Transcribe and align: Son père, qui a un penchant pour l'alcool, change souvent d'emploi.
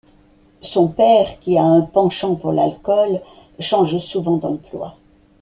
Son 0.63 0.87
père, 0.87 1.39
qui 1.39 1.59
a 1.59 1.63
un 1.63 1.81
penchant 1.83 2.33
pour 2.33 2.53
l'alcool, 2.53 3.21
change 3.59 3.99
souvent 3.99 4.37
d'emploi. 4.37 4.95